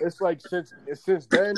it's 0.00 0.20
like 0.20 0.40
since 0.40 0.72
since 0.94 1.26
then 1.26 1.54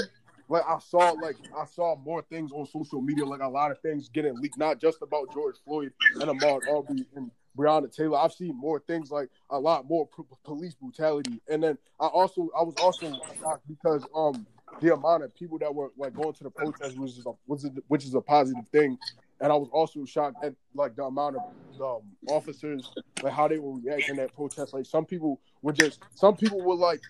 like 0.48 0.64
I 0.68 0.78
saw 0.78 1.10
like 1.12 1.36
I 1.56 1.64
saw 1.64 1.96
more 1.96 2.22
things 2.22 2.52
on 2.52 2.66
social 2.66 3.00
media, 3.00 3.24
like 3.24 3.40
a 3.40 3.48
lot 3.48 3.70
of 3.70 3.80
things 3.80 4.08
getting 4.08 4.40
leaked, 4.40 4.58
not 4.58 4.80
just 4.80 4.98
about 5.02 5.32
George 5.32 5.56
Floyd 5.64 5.92
and 6.20 6.30
Ahmaud 6.30 6.60
Arbery 6.68 7.04
and 7.16 7.30
Breonna 7.56 7.92
Taylor. 7.94 8.18
I've 8.18 8.32
seen 8.32 8.54
more 8.56 8.78
things 8.78 9.10
like 9.10 9.28
a 9.50 9.58
lot 9.58 9.88
more 9.88 10.06
p- 10.06 10.22
police 10.44 10.74
brutality, 10.74 11.40
and 11.48 11.62
then 11.62 11.78
I 11.98 12.06
also 12.06 12.48
I 12.56 12.62
was 12.62 12.74
also 12.80 13.12
shocked 13.40 13.66
because 13.66 14.06
um 14.14 14.46
the 14.80 14.92
amount 14.94 15.24
of 15.24 15.34
people 15.34 15.58
that 15.58 15.74
were 15.74 15.90
like 15.96 16.14
going 16.14 16.34
to 16.34 16.44
the 16.44 16.50
protest 16.50 16.98
was 16.98 17.24
a, 17.26 17.30
was 17.46 17.64
a, 17.64 17.70
which 17.88 18.04
is 18.04 18.14
a 18.14 18.20
positive 18.20 18.68
thing, 18.68 18.98
and 19.40 19.50
I 19.50 19.56
was 19.56 19.68
also 19.72 20.04
shocked 20.04 20.44
at 20.44 20.54
like 20.74 20.94
the 20.94 21.04
amount 21.04 21.36
of 21.36 21.42
um, 21.80 22.02
officers 22.28 22.90
like 23.22 23.32
how 23.32 23.48
they 23.48 23.58
were 23.58 23.78
reacting 23.78 24.18
at 24.18 24.34
protests. 24.34 24.72
Like 24.72 24.86
some 24.86 25.04
people 25.04 25.40
were 25.62 25.72
just 25.72 26.00
some 26.14 26.36
people 26.36 26.62
were 26.62 26.74
like 26.74 27.00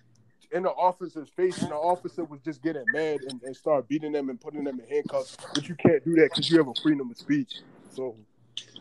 in 0.52 0.62
the 0.62 0.70
officer's 0.70 1.28
face, 1.30 1.60
and 1.62 1.70
the 1.70 1.76
officer 1.76 2.24
was 2.24 2.40
just 2.40 2.62
getting 2.62 2.84
mad 2.90 3.22
and, 3.22 3.40
and 3.42 3.56
start 3.56 3.88
beating 3.88 4.12
them 4.12 4.28
and 4.28 4.40
putting 4.40 4.64
them 4.64 4.80
in 4.80 4.86
handcuffs. 4.86 5.36
But 5.54 5.68
you 5.68 5.74
can't 5.74 6.04
do 6.04 6.14
that 6.16 6.30
because 6.32 6.50
you 6.50 6.58
have 6.58 6.68
a 6.68 6.74
freedom 6.82 7.10
of 7.10 7.16
speech. 7.16 7.52
So 7.94 8.16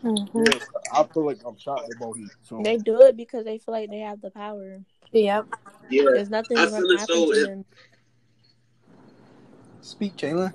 Mhm. 0.03 0.47
yeah, 0.53 0.59
I 0.93 1.03
feel 1.03 1.25
like 1.25 1.39
I'm 1.45 1.57
shocked 1.57 1.91
about 1.95 2.17
it. 2.17 2.29
So 2.43 2.61
They 2.63 2.77
do 2.77 3.01
it 3.01 3.17
because 3.17 3.43
they 3.45 3.57
feel 3.57 3.73
like 3.73 3.89
they 3.89 3.99
have 3.99 4.21
the 4.21 4.31
power. 4.31 4.81
Yep. 5.11 5.47
Yeah, 5.89 6.03
There's 6.13 6.29
nothing 6.29 6.57
I 6.57 6.65
going 6.67 6.81
feel 6.81 6.89
to 6.89 6.95
as 6.95 7.07
to 7.07 7.13
if- 7.31 7.47
them. 7.47 7.65
Speak, 9.81 10.15
Jalen. 10.17 10.53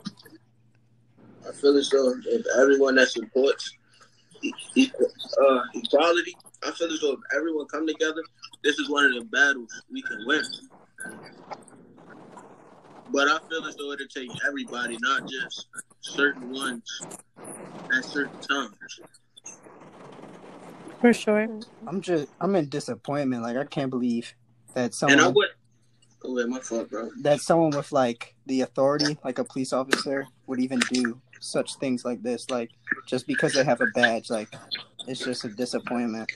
I 1.49 1.53
feel 1.53 1.77
as 1.79 1.89
though 1.91 2.15
if 2.27 2.45
everyone 2.59 2.97
that 2.97 3.09
supports 3.09 3.73
uh, 4.43 5.61
equality. 5.75 6.37
I 6.63 6.71
feel 6.73 6.93
as 6.93 7.01
though 7.01 7.13
if 7.13 7.21
everyone 7.35 7.67
come 7.67 7.87
together, 7.87 8.23
this 8.63 8.79
is 8.79 8.89
one 8.91 9.05
of 9.07 9.15
the 9.15 9.25
battles 9.27 9.71
we 9.91 10.03
can 10.03 10.25
win. 10.27 10.43
But 13.13 13.29
I 13.29 13.39
feel 13.49 13.65
as 13.67 13.77
though 13.77 13.93
it'll 13.93 14.07
take 14.07 14.31
everybody, 14.47 14.97
not 15.01 15.23
just 15.29 15.67
certain 16.01 16.53
ones 16.53 17.03
at 17.93 18.05
certain 18.05 18.41
times. 18.41 19.01
For 21.01 21.13
sure. 21.13 21.49
I'm 21.87 22.01
just 22.01 22.29
I'm 22.41 22.55
in 22.57 22.69
disappointment. 22.69 23.43
Like 23.43 23.57
I 23.57 23.65
can't 23.65 23.91
believe 23.91 24.35
that 24.75 24.83
And 24.85 24.93
I 24.93 25.17
someone 25.17 25.35
would. 25.35 25.49
Oh, 26.23 26.35
wait, 26.35 26.49
my 26.49 26.61
fault, 26.61 26.91
bro. 26.91 27.09
that 27.23 27.41
someone 27.41 27.71
with 27.71 27.93
like 27.93 28.35
the 28.47 28.61
authority, 28.61 29.17
like 29.25 29.39
a 29.39 29.45
police 29.45 29.73
officer, 29.73 30.27
would 30.47 30.61
even 30.61 30.79
do 30.91 31.19
such 31.41 31.77
things 31.77 32.05
like 32.05 32.23
this. 32.23 32.49
Like 32.51 32.71
just 33.07 33.27
because 33.27 33.55
they 33.55 33.65
have 33.65 33.81
a 33.81 33.87
badge, 33.95 34.29
like 34.31 34.49
it's 35.09 35.25
just 35.25 35.45
a 35.45 35.49
disappointment. 35.49 36.31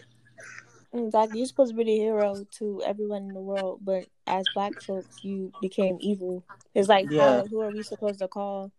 Exactly. 0.95 1.39
You're 1.39 1.47
supposed 1.47 1.73
to 1.73 1.77
be 1.77 1.85
the 1.85 1.97
hero 1.97 2.47
to 2.59 2.83
everyone 2.87 3.23
in 3.25 3.35
the 3.35 3.41
world, 3.41 3.81
but 3.83 4.07
as 4.27 4.45
black 4.55 4.81
folks, 4.81 5.25
you 5.25 5.53
became 5.61 5.99
evil. 6.01 6.45
It's 6.75 6.89
like, 6.89 7.11
Yeah. 7.11 7.39
how, 7.41 7.47
who 7.47 7.61
are 7.63 7.71
we 7.71 7.83
supposed 7.83 8.21
to 8.21 8.29
call? 8.29 8.71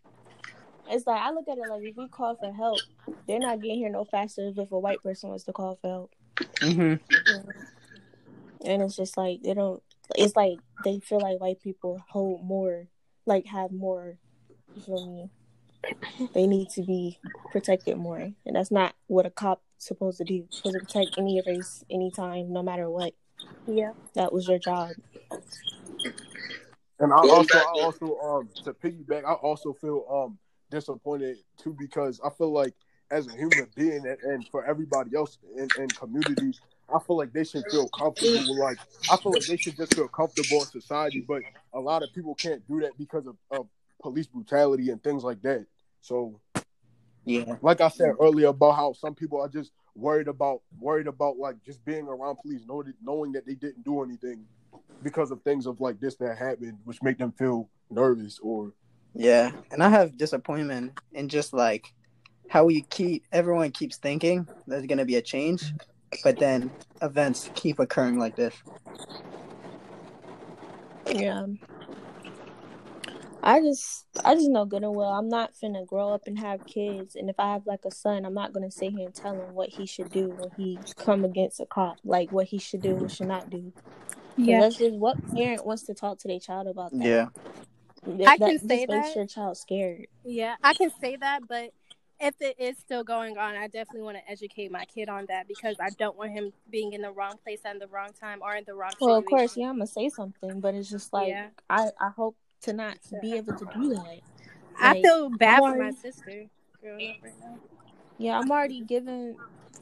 It's 0.89 1.05
like 1.07 1.19
I 1.19 1.31
look 1.31 1.47
at 1.49 1.57
it 1.57 1.67
like 1.69 1.83
if 1.83 1.97
we 1.97 2.07
call 2.07 2.35
for 2.35 2.53
help, 2.53 2.79
they're 3.27 3.39
not 3.39 3.59
getting 3.61 3.79
here 3.79 3.89
no 3.89 4.05
faster 4.05 4.51
if 4.55 4.71
a 4.71 4.79
white 4.79 5.01
person 5.01 5.29
was 5.31 5.43
to 5.45 5.51
call 5.53 5.77
for 5.81 5.87
help. 5.87 6.11
Mm-hmm. 6.61 6.95
And 8.65 8.81
it's 8.83 8.95
just 8.95 9.17
like 9.17 9.41
they 9.41 9.53
don't. 9.55 9.81
It's 10.15 10.35
like 10.35 10.59
they 10.83 10.99
feel 10.99 11.19
like 11.19 11.39
white 11.39 11.59
people 11.59 12.03
hold 12.07 12.45
more, 12.45 12.87
like 13.25 13.47
have 13.47 13.71
more. 13.71 14.17
You 14.75 14.81
feel 14.83 15.07
me? 15.07 16.29
They 16.33 16.45
need 16.45 16.69
to 16.71 16.83
be 16.83 17.19
protected 17.51 17.97
more, 17.97 18.19
and 18.45 18.55
that's 18.55 18.71
not 18.71 18.93
what 19.07 19.25
a 19.25 19.31
cop 19.31 19.63
supposed 19.87 20.17
to 20.19 20.23
do. 20.23 20.45
Supposed 20.49 20.79
to 20.79 20.85
take 20.85 21.17
any 21.17 21.41
race, 21.45 21.83
anytime, 21.89 22.51
no 22.51 22.63
matter 22.63 22.89
what. 22.89 23.13
Yeah. 23.67 23.93
That 24.13 24.33
was 24.33 24.47
your 24.47 24.59
job. 24.59 24.91
And 26.99 27.11
I 27.11 27.17
also, 27.17 27.57
I 27.57 27.81
also, 27.81 28.17
um, 28.19 28.49
to 28.63 28.73
piggyback, 28.73 29.25
I 29.25 29.33
also 29.33 29.73
feel 29.73 30.05
um 30.09 30.37
disappointed 30.71 31.37
too 31.57 31.75
because 31.77 32.19
I 32.25 32.29
feel 32.29 32.51
like 32.51 32.73
as 33.11 33.27
a 33.27 33.31
human 33.31 33.67
being 33.75 34.05
and, 34.05 34.17
and 34.23 34.47
for 34.49 34.65
everybody 34.65 35.15
else 35.15 35.37
in, 35.55 35.67
in 35.77 35.87
communities, 35.89 36.59
I 36.93 36.99
feel 36.99 37.17
like 37.17 37.33
they 37.33 37.43
should 37.43 37.63
feel 37.69 37.87
comfortable. 37.89 38.57
Like 38.57 38.77
I 39.11 39.17
feel 39.17 39.31
like 39.31 39.45
they 39.45 39.57
should 39.57 39.75
just 39.75 39.93
feel 39.93 40.07
comfortable 40.07 40.61
in 40.61 40.67
society, 40.67 41.23
but 41.27 41.41
a 41.73 41.79
lot 41.79 42.03
of 42.03 42.13
people 42.13 42.35
can't 42.35 42.65
do 42.67 42.79
that 42.81 42.97
because 42.97 43.27
of, 43.27 43.35
of 43.51 43.67
police 44.01 44.27
brutality 44.27 44.89
and 44.89 45.03
things 45.03 45.23
like 45.23 45.41
that. 45.41 45.65
So, 46.01 46.39
Yeah. 47.25 47.55
like 47.61 47.81
I 47.81 47.89
said 47.89 48.13
earlier 48.21 48.47
about 48.49 48.75
how 48.75 48.93
some 48.93 49.15
people 49.15 49.41
are 49.41 49.49
just 49.49 49.71
worried 49.95 50.27
about 50.27 50.61
worried 50.79 51.07
about 51.07 51.37
like 51.37 51.55
just 51.63 51.83
being 51.85 52.07
around 52.07 52.37
police, 52.41 52.61
knowing 52.67 52.93
knowing 53.01 53.31
that 53.33 53.45
they 53.45 53.55
didn't 53.55 53.83
do 53.83 54.03
anything 54.03 54.45
because 55.01 55.31
of 55.31 55.41
things 55.41 55.65
of 55.65 55.81
like 55.81 55.99
this 55.99 56.15
that 56.17 56.37
happened, 56.37 56.77
which 56.83 57.01
make 57.01 57.17
them 57.17 57.31
feel 57.31 57.69
nervous 57.89 58.39
or 58.39 58.73
Yeah. 59.13 59.51
And 59.71 59.81
I 59.83 59.89
have 59.89 60.17
disappointment 60.17 60.93
in 61.13 61.29
just 61.29 61.53
like 61.53 61.93
how 62.49 62.65
we 62.65 62.83
keep 62.83 63.23
everyone 63.31 63.71
keeps 63.71 63.97
thinking 63.97 64.47
there's 64.67 64.85
gonna 64.85 65.05
be 65.05 65.15
a 65.15 65.21
change, 65.21 65.73
but 66.23 66.37
then 66.37 66.71
events 67.01 67.49
keep 67.55 67.79
occurring 67.79 68.19
like 68.19 68.35
this. 68.35 68.53
Yeah. 71.07 71.45
I 73.45 73.61
just 73.61 74.05
I 74.23 74.33
just 74.33 74.49
know 74.49 74.65
good 74.65 74.83
and 74.83 74.95
well 74.95 75.09
I'm 75.09 75.29
not 75.29 75.53
finna 75.53 75.85
grow 75.85 76.09
up 76.09 76.23
and 76.25 76.37
have 76.39 76.65
kids 76.65 77.15
and 77.15 77.29
if 77.29 77.35
I 77.39 77.53
have 77.53 77.67
like 77.67 77.85
a 77.85 77.91
son 77.91 78.25
I'm 78.25 78.33
not 78.33 78.53
gonna 78.53 78.71
sit 78.71 78.91
here 78.91 79.05
and 79.05 79.13
tell 79.13 79.33
him 79.33 79.53
what 79.53 79.69
he 79.69 79.85
should 79.85 80.11
do 80.11 80.29
when 80.29 80.49
he 80.57 80.79
come 80.97 81.23
against 81.23 81.59
a 81.59 81.65
cop 81.67 81.97
like 82.03 82.31
what 82.31 82.47
he 82.47 82.57
should 82.57 82.81
do 82.81 82.95
and 82.97 83.11
should 83.11 83.27
not 83.27 83.51
do. 83.51 83.71
Yeah. 84.35 84.61
That's 84.61 84.77
just 84.77 84.95
what 84.95 85.17
parent 85.33 85.65
wants 85.65 85.83
to 85.83 85.93
talk 85.93 86.17
to 86.19 86.27
their 86.27 86.39
child 86.39 86.67
about 86.67 86.91
that. 86.91 87.05
Yeah. 87.05 87.27
That, 88.05 88.27
I 88.27 88.37
can 88.37 88.51
just 88.51 88.67
say 88.67 88.85
makes 88.87 89.09
that. 89.09 89.15
your 89.15 89.27
child 89.27 89.57
scared. 89.57 90.07
Yeah, 90.23 90.55
I 90.63 90.73
can 90.73 90.91
say 91.01 91.15
that, 91.15 91.47
but 91.47 91.71
if 92.19 92.35
it 92.39 92.55
is 92.59 92.77
still 92.77 93.03
going 93.03 93.37
on, 93.37 93.55
I 93.55 93.67
definitely 93.67 94.03
want 94.03 94.17
to 94.17 94.31
educate 94.31 94.71
my 94.71 94.85
kid 94.85 95.09
on 95.09 95.25
that 95.27 95.47
because 95.47 95.75
I 95.79 95.89
don't 95.97 96.17
want 96.17 96.31
him 96.31 96.53
being 96.69 96.93
in 96.93 97.01
the 97.01 97.11
wrong 97.11 97.35
place 97.43 97.59
at 97.65 97.79
the 97.79 97.87
wrong 97.87 98.09
time 98.19 98.39
or 98.41 98.55
in 98.55 98.63
the 98.65 98.73
wrong 98.73 98.91
Well, 99.01 99.15
of 99.15 99.25
course, 99.25 99.57
yeah, 99.57 99.69
I'm 99.69 99.75
gonna 99.75 99.87
say 99.87 100.09
something, 100.09 100.59
but 100.59 100.75
it's 100.75 100.89
just 100.89 101.11
like 101.13 101.29
Yeah. 101.29 101.47
I 101.69 101.89
I 101.99 102.09
hope 102.15 102.37
to 102.65 102.73
not 102.73 102.97
be 103.21 103.37
able 103.37 103.55
to 103.57 103.65
do 103.73 103.89
that. 103.95 104.19
I 104.79 105.01
feel 105.01 105.29
bad 105.29 105.59
for 105.59 105.77
my 105.77 105.91
sister 105.91 106.49
right. 106.85 107.21
Yeah, 108.17 108.39
I'm 108.39 108.49
already 108.51 108.81
giving. 108.81 109.35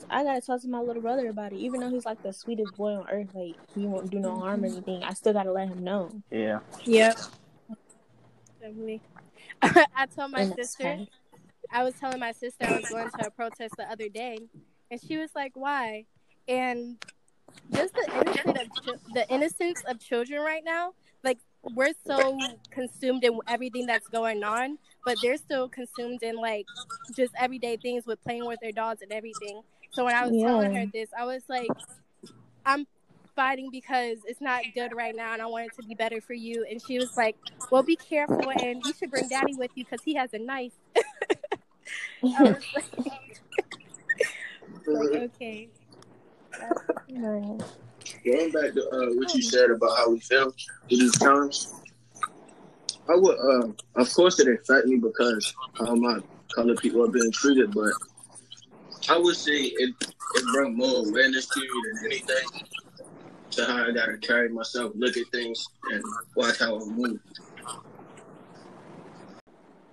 I 0.10 0.24
gotta 0.24 0.42
talk 0.42 0.62
to 0.62 0.68
my 0.68 0.80
little 0.80 1.02
brother 1.02 1.28
about 1.30 1.54
it, 1.54 1.58
even 1.58 1.80
though 1.80 1.90
he's 1.90 2.06
like 2.06 2.22
the 2.24 2.34
sweetest 2.34 2.76
boy 2.76 2.94
on 2.94 3.08
earth. 3.10 3.30
Like 3.34 3.56
he 3.76 3.86
won't 3.86 4.10
do 4.10 4.20
no 4.20 4.40
harm 4.40 4.64
or 4.64 4.68
mm-hmm. 4.68 4.78
anything. 4.78 5.04
I 5.04 5.14
still 5.14 5.34
gotta 5.34 5.52
let 5.52 5.68
him 5.68 5.84
know. 5.84 6.12
Yeah. 6.32 6.60
Yep. 6.86 7.18
Definitely. 8.60 9.02
I 9.62 10.06
told 10.16 10.32
my 10.32 10.42
And 10.42 10.56
sister, 10.56 10.84
fine. 10.84 11.08
I 11.72 11.84
was 11.84 11.94
telling 11.96 12.20
my 12.20 12.32
sister 12.32 12.66
I 12.66 12.78
was 12.78 12.90
going 12.90 13.10
to 13.20 13.28
a 13.28 13.32
protest 13.32 13.76
the 13.78 13.90
other 13.90 14.10
day, 14.10 14.40
and 14.90 15.00
she 15.02 15.18
was 15.18 15.30
like, 15.36 15.52
"Why?" 15.56 16.06
And 16.48 16.98
just 17.72 17.94
the 17.94 18.12
innocent 18.14 18.58
of 18.58 18.84
chil- 18.84 19.02
the 19.14 19.30
innocence 19.30 19.84
of 19.88 20.00
children 20.00 20.42
right 20.42 20.64
now, 20.66 20.88
like 20.88 20.94
we're 21.64 21.94
so 22.06 22.40
consumed 22.72 23.24
in 23.24 23.40
everything 23.48 23.86
that's 23.86 24.08
going 24.10 24.44
on, 24.44 24.78
but 25.06 25.18
they're 25.22 25.38
still 25.38 25.70
consumed 25.70 26.24
in 26.24 26.36
like 26.36 26.66
just 27.16 27.34
everyday 27.40 27.78
things 27.78 28.06
with 28.06 28.22
playing 28.24 28.46
with 28.46 28.60
their 28.62 28.72
dogs 28.72 29.02
and 29.02 29.12
everything. 29.12 29.62
So 29.92 30.06
when 30.06 30.16
I 30.16 30.26
was 30.26 30.42
telling 30.42 30.76
her 30.76 30.86
this, 30.92 31.10
I 31.18 31.26
was 31.26 31.44
like, 31.48 31.70
"I'm 32.66 32.86
fighting 33.36 33.70
because 33.72 34.18
it's 34.26 34.42
not 34.42 34.64
good 34.76 34.96
right 34.96 35.16
now, 35.16 35.34
and 35.34 35.42
I 35.42 35.46
want 35.46 35.68
it 35.68 35.82
to 35.82 35.88
be 35.88 35.96
better 35.96 36.22
for 36.22 36.34
you." 36.34 36.66
And 36.70 36.82
she 36.82 37.00
was 37.00 37.16
like, 37.16 37.36
"Well, 37.72 37.84
be 37.84 37.96
careful, 37.96 38.50
and 38.50 38.84
you 38.86 38.94
should 38.94 39.12
bring 39.12 39.28
Daddy 39.28 39.56
with 39.56 39.72
you 39.76 39.86
because 39.86 40.04
he 40.04 40.16
has 40.16 40.34
a 40.34 40.40
knife." 40.40 40.74
Like, 42.24 42.64
like, 44.88 45.32
okay. 45.36 45.70
Right. 47.12 47.62
Going 48.26 48.52
back 48.52 48.74
to 48.74 48.90
uh, 48.90 49.14
what 49.14 49.34
you 49.34 49.42
said 49.42 49.72
about 49.72 49.98
how 49.98 50.12
we 50.12 50.20
feel 50.20 50.54
in 50.90 51.00
these 51.00 51.18
times, 51.18 51.74
I 53.10 53.16
would, 53.16 53.38
uh, 53.38 53.68
of 53.96 54.14
course, 54.14 54.40
it 54.40 54.48
affect 54.48 54.88
me 54.88 54.98
because 54.98 55.54
how 55.78 55.96
my 55.96 56.20
color 56.56 56.76
people 56.76 57.04
are 57.04 57.12
being 57.12 57.32
treated, 57.32 57.74
but 57.74 57.92
I 59.10 59.18
would 59.18 59.36
say 59.36 59.52
it 59.54 59.94
it 60.36 60.46
brought 60.54 60.74
more 60.74 61.06
awareness 61.06 61.48
to 61.48 61.60
me 61.60 61.68
than 61.68 62.06
anything 62.06 62.66
to 63.52 63.66
how 63.66 63.84
I 63.84 63.92
gotta 63.92 64.18
carry 64.18 64.50
myself, 64.50 64.94
look 64.96 65.16
at 65.18 65.28
things, 65.32 65.68
and 65.92 66.04
watch 66.36 66.60
how 66.60 66.80
I 66.80 66.86
move. 66.86 67.20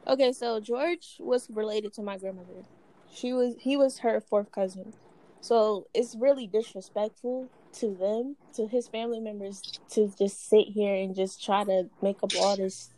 Okay, 0.07 0.33
so 0.33 0.61
George 0.61 1.17
was 1.21 1.49
related 1.51 1.93
to 1.95 2.03
my 2.03 2.17
grandmother. 2.17 2.65
She 3.13 3.33
was 3.33 3.55
he 3.59 3.77
was 3.77 3.99
her 3.99 4.21
fourth 4.21 4.51
cousin. 4.53 4.95
So 5.41 5.87
it's 5.95 6.15
really 6.15 6.47
disrespectful 6.47 7.49
to 7.75 7.95
them, 7.95 8.37
to 8.55 8.67
his 8.67 8.89
family 8.89 9.21
members, 9.21 9.81
to 9.91 10.13
just 10.19 10.49
sit 10.49 10.69
here 10.69 10.95
and 10.95 11.15
just 11.15 11.45
try 11.45 11.65
to 11.65 11.89
make 12.03 12.23
up 12.23 12.33
all 12.39 12.57
this 12.57 12.91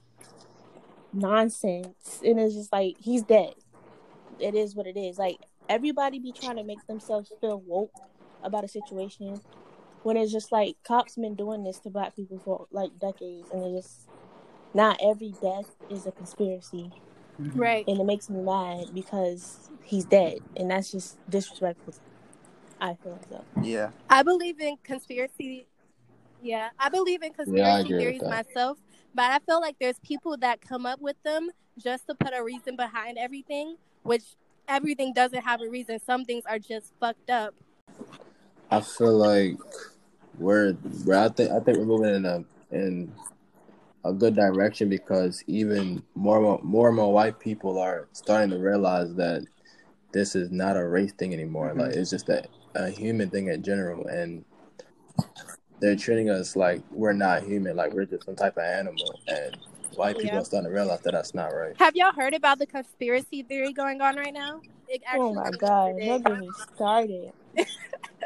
nonsense. 1.12 2.20
And 2.24 2.40
it's 2.40 2.54
just 2.54 2.72
like 2.72 2.96
he's 2.98 3.22
dead. 3.22 3.54
It 4.38 4.54
is 4.54 4.74
what 4.74 4.86
it 4.86 4.96
is. 4.96 5.18
Like 5.18 5.38
everybody 5.68 6.18
be 6.18 6.32
trying 6.32 6.56
to 6.56 6.64
make 6.64 6.86
themselves 6.86 7.32
feel 7.40 7.60
woke 7.60 7.94
about 8.42 8.64
a 8.64 8.68
situation 8.68 9.40
when 10.02 10.16
it's 10.16 10.32
just 10.32 10.50
like 10.50 10.76
cops 10.84 11.16
been 11.16 11.34
doing 11.34 11.62
this 11.64 11.78
to 11.78 11.90
black 11.90 12.14
people 12.16 12.38
for 12.38 12.66
like 12.72 12.90
decades 13.00 13.48
and 13.52 13.62
it's 13.62 13.86
just 13.86 14.08
not 14.74 14.98
every 15.02 15.34
death 15.40 15.76
is 15.90 16.06
a 16.06 16.12
conspiracy 16.12 16.90
mm-hmm. 17.40 17.58
Right. 17.58 17.84
and 17.86 18.00
it 18.00 18.04
makes 18.04 18.28
me 18.28 18.42
mad 18.42 18.86
because 18.92 19.70
he's 19.84 20.04
dead 20.04 20.38
and 20.56 20.70
that's 20.70 20.90
just 20.90 21.18
disrespectful 21.30 21.94
i 22.82 22.94
feel 23.02 23.12
like 23.12 23.28
so 23.30 23.44
Yeah. 23.62 23.90
I 24.10 24.22
believe 24.22 24.60
in 24.60 24.76
conspiracy. 24.82 25.66
Yeah, 26.42 26.68
I 26.78 26.88
believe 26.90 27.22
in 27.22 27.32
conspiracy 27.32 27.62
Yeah, 27.62 27.76
I 27.76 27.80
agree 27.80 27.92
with 27.94 28.18
theories 28.18 28.22
myself, 28.22 28.78
but 29.14 29.30
I 29.30 29.38
feel 29.46 29.60
like 29.60 29.76
there's 29.80 29.98
people 30.00 30.36
that 30.38 30.60
come 30.60 30.84
up 30.84 31.00
with 31.00 31.16
them 31.22 31.50
just 31.78 32.06
to 32.08 32.14
put 32.14 32.34
a 32.36 32.42
reason 32.42 32.76
behind 32.76 33.16
everything, 33.16 33.76
which 34.02 34.24
everything 34.68 35.12
doesn't 35.14 35.42
have 35.42 35.62
a 35.62 35.68
reason. 35.68 35.98
Some 36.04 36.24
things 36.24 36.44
are 36.46 36.58
just 36.58 36.92
fucked 37.00 37.30
up. 37.30 37.54
I 38.70 38.80
feel 38.80 39.16
like 39.16 39.56
we're, 40.38 40.76
we're 41.06 41.16
I 41.16 41.28
think 41.28 41.50
I 41.52 41.60
think 41.60 41.78
we're 41.78 41.84
moving 41.84 42.14
in 42.14 42.26
a 42.26 42.44
in 42.70 43.12
a 44.04 44.12
good 44.12 44.34
direction 44.34 44.88
because 44.88 45.44
even 45.46 46.02
more 46.14 46.36
and 46.36 46.44
more, 46.44 46.60
more 46.62 46.88
and 46.88 46.96
more 46.96 47.12
white 47.12 47.38
people 47.38 47.78
are 47.78 48.08
starting 48.12 48.50
to 48.50 48.58
realize 48.58 49.14
that 49.14 49.42
this 50.12 50.34
is 50.34 50.50
not 50.50 50.76
a 50.76 50.86
race 50.86 51.12
thing 51.12 51.32
anymore. 51.32 51.70
Mhm. 51.70 51.78
Like 51.78 51.94
it's 51.94 52.10
just 52.10 52.28
a, 52.28 52.44
a 52.74 52.90
human 52.90 53.30
thing 53.30 53.48
in 53.48 53.62
general, 53.62 54.06
and 54.06 54.44
they're 55.80 55.96
treating 55.96 56.30
us 56.30 56.54
like 56.56 56.80
we're 56.90 57.12
not 57.12 57.42
human, 57.42 57.76
like 57.76 57.92
we're 57.92 58.04
just 58.06 58.24
some 58.24 58.36
type 58.36 58.56
of 58.56 58.62
animal. 58.64 59.18
And 59.28 59.56
white 59.96 60.16
people 60.16 60.36
Yeah. 60.36 60.40
are 60.40 60.44
starting 60.44 60.70
to 60.70 60.74
realize 60.74 61.00
that 61.02 61.12
that's 61.12 61.34
not 61.34 61.48
right. 61.48 61.74
Have 61.78 61.96
y'all 61.96 62.12
heard 62.12 62.34
about 62.34 62.58
the 62.58 62.66
conspiracy 62.66 63.42
theory 63.42 63.72
going 63.72 64.00
on 64.00 64.16
right 64.16 64.32
now? 64.32 64.60
it 64.88 65.02
actually. 65.06 65.20
Oh 65.20 65.34
my 65.34 65.50
god, 65.52 65.96
yesterday. 65.98 66.06
don't 66.06 66.24
get 66.24 66.38
me 66.38 66.50
started. 66.74 67.32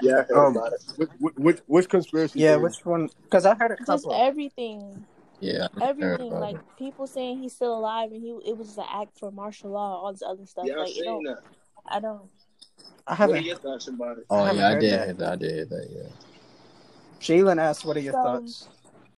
Yeah, 0.03 0.13
I 0.19 0.23
heard 0.25 0.37
Um, 0.37 0.57
about 0.59 0.73
it. 0.75 1.09
which, 1.19 1.33
which, 1.37 1.59
which 1.67 1.89
conspiracy? 1.89 2.41
Yeah, 2.41 2.51
theory? 2.53 2.65
which 2.65 2.85
one? 2.85 3.09
Because 3.23 3.47
I 3.47 3.55
heard 3.55 3.71
a 3.71 3.77
couple. 3.77 4.11
Just 4.11 4.23
everything, 4.23 5.07
Yeah, 5.41 5.69
everything. 5.81 6.31
Like 6.33 6.57
it. 6.57 6.61
people 6.79 7.07
saying 7.07 7.39
he's 7.41 7.55
still 7.55 7.79
alive 7.79 8.13
and 8.13 8.21
he 8.21 8.29
it 8.47 8.59
was 8.59 8.67
just 8.69 8.79
an 8.79 8.85
act 8.93 9.19
for 9.19 9.31
martial 9.33 9.71
law, 9.71 10.03
all 10.05 10.13
this 10.13 10.23
other 10.23 10.45
stuff. 10.45 10.67
Yeah, 10.67 10.75
I 10.75 10.79
like, 10.81 10.89
you 10.89 11.03
seen 11.03 11.05
don't, 11.05 11.25
that. 11.25 11.43
I 11.89 12.01
don't. 12.01 12.29
I 13.07 13.13
What 13.13 13.21
are 13.21 13.27
haven't. 13.35 13.45
your 13.45 13.57
thoughts 13.57 13.89
about 13.89 14.19
it? 14.19 14.27
Oh 14.31 14.45
haven't 14.45 14.61
yeah, 14.61 14.69
I 14.69 14.75
did 14.79 14.93
that. 14.93 15.05
hear 15.07 15.15
that. 15.15 15.33
I 15.33 15.37
did 15.37 15.51
hear 15.53 15.65
that. 15.67 15.89
Yeah. 15.91 16.09
Jalen 17.21 17.59
asked, 17.61 17.85
"What 17.85 17.97
are 17.97 18.01
your 18.01 18.13
So- 18.13 18.23
thoughts?" 18.23 18.69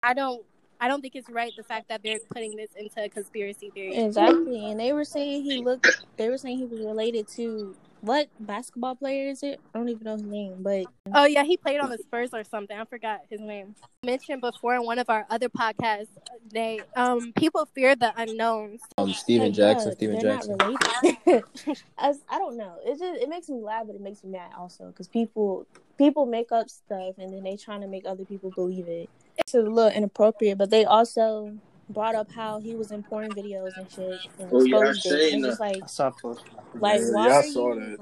I 0.02 0.14
don't. 0.14 0.44
I 0.80 0.86
don't 0.86 1.00
think 1.00 1.16
it's 1.16 1.28
right 1.28 1.52
the 1.56 1.64
fact 1.64 1.88
that 1.88 2.02
they're 2.04 2.20
putting 2.32 2.54
this 2.54 2.70
into 2.76 3.02
a 3.02 3.08
conspiracy 3.08 3.70
theory. 3.70 3.96
Exactly, 3.96 4.70
and 4.70 4.78
they 4.78 4.92
were 4.92 5.04
saying 5.04 5.42
he 5.42 5.58
looked. 5.60 5.88
They 6.16 6.28
were 6.28 6.38
saying 6.38 6.58
he 6.58 6.66
was 6.66 6.80
related 6.80 7.26
to 7.28 7.74
what 8.00 8.28
basketball 8.38 8.94
player 8.94 9.28
is 9.28 9.42
it? 9.42 9.60
I 9.74 9.78
don't 9.78 9.88
even 9.88 10.04
know 10.04 10.12
his 10.12 10.22
name, 10.22 10.56
but 10.60 10.86
Oh 11.14 11.24
yeah, 11.24 11.44
he 11.44 11.56
played 11.56 11.80
on 11.80 11.90
the 11.90 11.98
Spurs 11.98 12.30
or 12.32 12.44
something. 12.44 12.78
I 12.78 12.84
forgot 12.84 13.20
his 13.28 13.40
name. 13.40 13.74
Mentioned 14.04 14.40
before 14.40 14.74
in 14.74 14.84
one 14.84 14.98
of 14.98 15.08
our 15.10 15.26
other 15.30 15.48
podcasts, 15.48 16.08
they 16.52 16.80
um 16.96 17.32
people 17.32 17.66
fear 17.74 17.96
the 17.96 18.12
unknowns. 18.16 18.80
Um, 18.96 19.12
Stephen 19.12 19.48
like, 19.48 19.54
Jackson. 19.54 19.90
bruh, 19.90 19.94
Stephen 19.94 20.20
Jackson. 20.20 20.56
not 20.58 20.66
related. 20.66 21.44
As, 21.98 22.20
I 22.28 22.38
don't 22.38 22.56
know. 22.56 22.76
It 22.84 22.98
just 22.98 23.22
it 23.22 23.28
makes 23.28 23.48
me 23.48 23.60
laugh, 23.60 23.86
but 23.86 23.96
it 23.96 24.00
makes 24.00 24.22
me 24.22 24.30
mad 24.30 24.52
also 24.56 24.88
because 24.88 25.08
people 25.08 25.66
people 25.96 26.26
make 26.26 26.52
up 26.52 26.70
stuff 26.70 27.14
and 27.18 27.32
then 27.32 27.42
they 27.42 27.56
trying 27.56 27.80
to 27.80 27.88
make 27.88 28.06
other 28.06 28.24
people 28.24 28.50
believe 28.50 28.86
it. 28.86 29.10
It's 29.38 29.54
a 29.54 29.60
little 29.60 29.90
inappropriate, 29.90 30.58
but 30.58 30.70
they 30.70 30.84
also 30.84 31.56
brought 31.88 32.14
up 32.14 32.28
how 32.34 32.60
he 32.60 32.76
was 32.76 32.90
in 32.90 33.02
porn 33.02 33.30
videos 33.34 33.76
and 33.76 33.90
shit 33.90 34.20
and 34.38 34.50
Oh, 34.52 34.62
yeah, 34.64 34.78
I 34.78 34.92
exposed 34.92 35.06
it. 35.06 35.12
seen 35.12 35.38
It's 35.38 35.46
just 35.46 35.58
that. 35.58 35.64
like 35.64 35.82
I 35.82 35.86
saw 35.86 36.10
post. 36.10 36.44
like 36.74 37.00
Yeah, 37.00 37.06
why 37.12 37.26
yeah, 37.26 37.32
I 37.32 37.40
are 37.40 37.46
saw 37.46 37.74
you 37.74 37.80
that. 37.80 37.98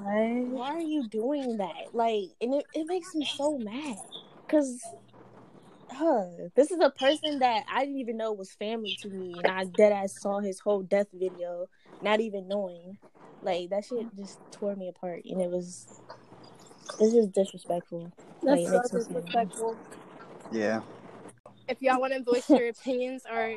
why 0.51 0.69
are 0.71 0.81
you 0.81 1.03
doing 1.05 1.57
that? 1.59 1.95
Like, 1.95 2.25
and 2.41 2.55
it, 2.55 2.67
it 2.75 2.87
makes 2.87 3.15
me 3.15 3.25
so 3.25 3.59
mad 3.59 3.97
because, 4.47 4.81
huh, 5.91 6.25
this 6.55 6.71
is 6.71 6.81
a 6.81 6.91
person 6.91 7.39
that 7.41 7.65
I 7.73 7.85
didn't 7.85 8.01
even 8.01 8.17
know 8.17 8.33
was 8.33 8.51
family 8.53 8.97
to 9.03 9.09
me, 9.09 9.39
and 9.39 9.49
I 9.51 9.65
dead 9.65 9.93
ass 9.93 10.15
saw 10.21 10.41
his 10.41 10.61
whole 10.61 10.83
death 10.83 11.09
video, 11.13 11.69
not 12.03 12.21
even 12.21 12.49
knowing. 12.49 12.99
Like 13.43 13.71
that 13.71 13.85
shit 13.85 14.15
just 14.17 14.39
tore 14.51 14.75
me 14.75 14.89
apart, 14.89 15.23
and 15.25 15.41
it 15.41 15.51
was, 15.51 15.87
this 16.99 17.15
is 17.15 17.29
disrespectful. 17.29 18.11
Like, 18.43 18.61
it 18.61 18.91
so 18.91 19.23
mad. 19.35 19.51
Yeah. 20.53 20.81
If 21.69 21.83
y'all 21.83 22.01
want 22.01 22.13
to 22.13 22.23
voice 22.23 22.49
your 22.49 22.69
opinions 22.69 23.25
or 23.31 23.57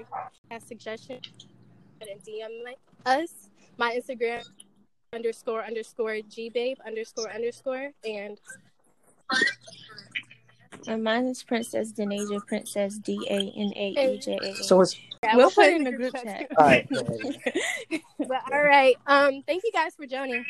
have 0.49 0.63
suggestions, 0.63 1.21
go 1.99 2.07
ahead 2.07 2.17
and 2.17 2.21
DM 2.23 2.63
like 2.65 2.79
us. 3.05 3.49
My 3.77 3.99
Instagram 3.99 4.43
underscore 5.13 5.63
underscore 5.63 6.17
gbabe 6.29 6.75
underscore 6.85 7.31
underscore 7.31 7.91
and 8.03 8.39
And 10.87 11.03
mine 11.03 11.25
is 11.25 11.43
Princess 11.43 11.91
Danaeja, 11.93 12.45
Princess 12.47 12.97
D 12.97 13.27
A 13.29 13.53
N 13.59 13.73
A 13.75 13.89
E 13.89 14.19
J 14.19 14.37
A. 14.41 14.53
So 14.63 14.81
it's 14.81 14.97
yeah, 15.23 15.35
we'll 15.35 15.51
put 15.51 15.65
it 15.65 15.75
in 15.75 15.83
the 15.83 15.91
group 15.91 16.15
chat. 16.15 16.47
all 16.57 16.65
right. 16.65 16.87
But 18.19 18.41
all 18.51 18.63
right, 18.63 18.95
um, 19.07 19.41
thank 19.47 19.63
you 19.63 19.71
guys 19.73 19.95
for 19.95 20.05
joining. 20.05 20.45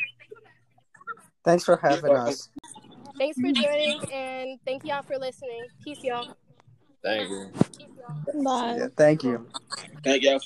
Thanks 1.44 1.64
for 1.64 1.76
having 1.76 2.14
us. 2.14 2.50
Thanks 3.16 3.38
for 3.38 3.50
joining, 3.52 4.00
and 4.12 4.58
thank 4.66 4.84
y'all 4.84 5.02
for 5.02 5.16
listening. 5.16 5.66
Peace, 5.82 6.02
y'all. 6.02 6.26
Thank 7.02 7.30
you. 7.30 7.50
Bye. 8.44 8.76
Yeah. 8.78 8.88
Thank 8.96 9.24
you. 9.24 9.46
Thank 10.04 10.22
y'all 10.22 10.40